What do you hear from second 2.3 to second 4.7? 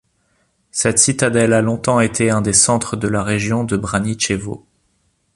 un des centres de la région de Braničevo.